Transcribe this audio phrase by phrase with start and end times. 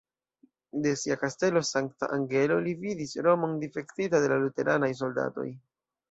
[0.85, 5.47] De sia kastelo Sankta-Angelo, li vidis Romon difektita de la luteranaj soldatoj.